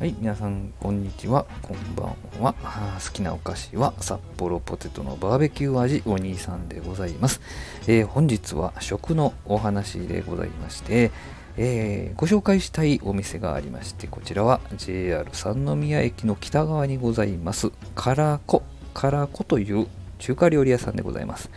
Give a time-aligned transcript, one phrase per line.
[0.00, 1.44] はい、皆さん、こんにちは。
[1.60, 2.54] こんばんは。
[2.54, 7.42] 好きなお菓子は札幌ポテトのバーベキュー味お兄さんでございます。
[7.86, 11.10] えー、本日は食のお話でございまして、
[11.58, 18.62] えー、ご紹介したいお店がありまして、こちらは JR 三宮駅の北側にございます、からこ、
[18.94, 19.86] からこという
[20.18, 21.50] 中華料理屋さんでございます。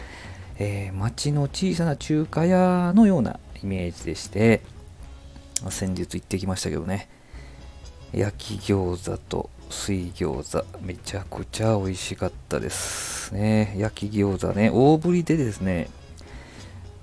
[0.60, 4.60] えー、町の小さな中華屋のようなイメージでして、
[5.70, 7.08] 先日行ってきましたけどね、
[8.14, 13.74] 焼き餃子と水餃子めちゃくちゃ美味しかったですね。
[13.76, 15.90] 焼き餃子ね大ぶりでですね、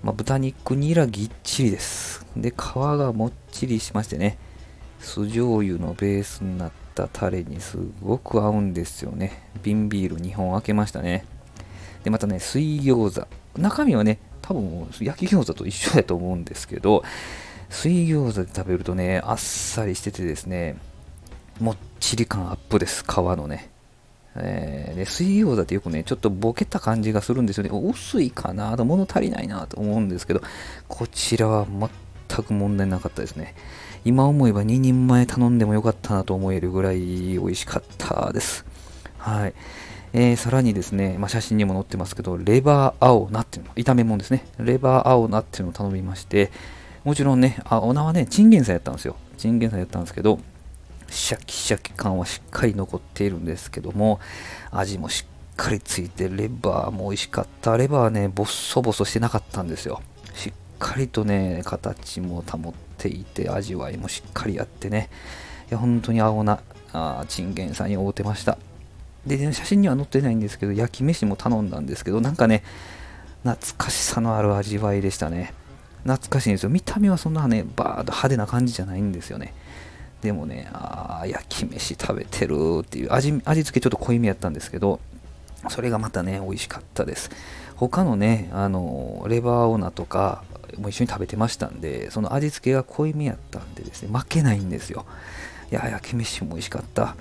[0.04, 2.24] まあ、豚肉にらぎっちりです。
[2.37, 4.38] で皮がもっちりしましてね
[5.01, 9.51] 酢醤油のベースになったタレにすごく合うんですよね。
[9.65, 11.24] 瓶ビール2本開けましたね。
[12.04, 13.27] でまたね水餃子。
[13.60, 17.02] 中身はね多分焼き餃子と一緒だと思うんですけど
[17.68, 20.76] 水餃子で食べるとねあっさりしててですね
[21.61, 23.71] もっちり感アップです、皮のね。
[24.35, 27.71] えー、で水餃子ってよくね、ちょっとボケた感じがするんですよね。
[27.71, 30.41] 薄いかなと、物足りないなと思うんですけど、
[30.88, 33.55] こちらは全く問題なかったですね。
[34.05, 38.65] 今思えば2人前頼んでもよかったなと思えるぐらい美味しかったです。
[39.19, 39.55] はい。
[40.15, 44.47] えー、さらにですね、まあ、写真にも載ってますけど、レバー青菜っていうの、炒め物ですね。
[44.59, 46.51] レバー青菜っていうのを頼みまして、
[47.05, 49.16] もちろんね、青菜はね、チンゲン菜やったんですよ。
[49.37, 50.41] チンゲン菜やったんですけど、
[51.11, 54.21] シャキシャキ感はしっかり残っているんですけども、
[54.71, 57.77] 味もしっかりついて、レバーも美味しかった。
[57.77, 60.01] レバーはね、ボッソボソしてなかったんですよ。
[60.35, 65.11] しっかりとね、形も保っていて、味わいもしっかりあってね、
[65.71, 66.61] いや、本当に青な、
[66.93, 68.56] あチンゲンさんに会うてました。
[69.27, 72.62] で、ね、写真には載ってないんですけど、焼き飯も頼んだんですけど、なんかね、
[73.43, 75.53] 懐かしさのある味わいでしたね。
[76.05, 76.71] 懐かしいんですよ。
[76.71, 79.55] 見た目はそんなね、バーッと派手な感じじゃないんですよね。
[80.22, 85.00] でもね、ああ、焼き飯食べてるっていう味、味付けちょっと濃いめやったんですけど、
[85.69, 87.31] それがまたね、美味しかったです。
[87.76, 90.44] 他のね、あの、レバーオーナーとか
[90.78, 95.06] も一緒に食べてましたんで、その味付けが濃いめやったんでですね、負けないんですよ。
[95.70, 97.16] いや、焼き飯も美味しかった。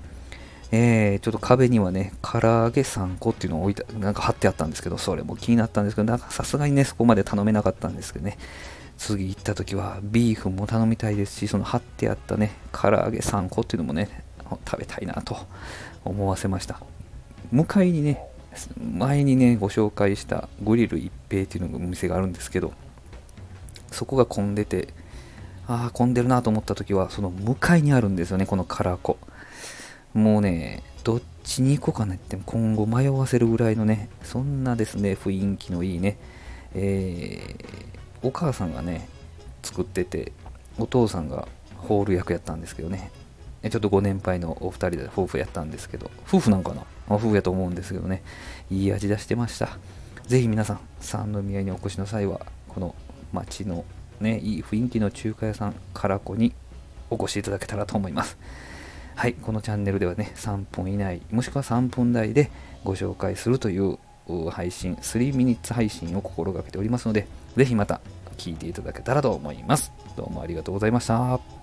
[0.71, 8.37] えー、ちょっと壁にはね、唐揚げ3個っていうのを置いた、なんか貼ってあったんですけど、それも気になったんですけど、なんかさすがにね、そこまで頼めなかったんですけどね、
[8.99, 14.23] 次行った時はビーフも頼みたいですし、その貼ってあったね、唐揚げ3個っていうのもね、
[14.69, 15.37] 食べたいなと
[16.03, 16.81] 思わせました。
[17.49, 18.21] 向かいにね、
[18.77, 22.73] 前にね、ご紹介したグリル一平っていうのがお店があるんですけど、
[23.89, 24.89] そこが混んでて、
[25.65, 29.17] ああ、混んでるなと思った時は、その向かいにあるんですよね、このカラコ。
[30.13, 36.17] もうね、どっちに行こうかなって今後迷わせるぐらいのね、そんなですね、雰囲気のいいね、
[36.75, 39.07] えーお母さんがね
[39.63, 40.31] 作ってて
[40.77, 41.47] お父さんが
[41.77, 43.11] ホール役やったんですけどね。
[43.69, 46.83] ちょっとご年配のお二人で夫婦やったんですけど夫婦なんかな？
[47.09, 48.23] 夫婦やと思うんですけどね。
[48.71, 49.77] いい味出してました。
[50.27, 52.95] ぜひ皆さん三宮にお越しの際はこの
[53.33, 53.83] 街の
[54.21, 56.53] ねいい雰囲気の中華屋さんからこに
[57.09, 58.37] お越しいただけたらと思います。
[59.15, 62.49] はい、このチャンネルではね、3分以内、もしくは3分台で
[62.85, 63.97] ご紹介するという
[64.51, 68.01] 配信、3ミニッツ配信を心がけておりますので、ぜひまた
[68.37, 69.91] 聞いていただけたらと思います。
[70.15, 71.58] どうもありがとうございました。